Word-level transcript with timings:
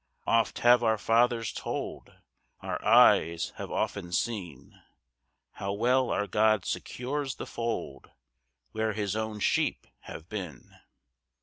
6 0.21 0.21
Oft 0.25 0.59
have 0.61 0.81
our 0.83 0.97
fathers 0.97 1.53
told, 1.53 2.11
Our 2.61 2.83
eyes 2.83 3.53
have 3.57 3.69
often 3.69 4.11
seen, 4.11 4.81
How 5.51 5.73
well 5.73 6.09
our 6.09 6.25
God 6.25 6.65
secures 6.65 7.35
the 7.35 7.45
fold 7.45 8.09
Where 8.71 8.93
his 8.93 9.15
own 9.15 9.39
sheep 9.39 9.85
have 10.05 10.27
been. 10.27 10.73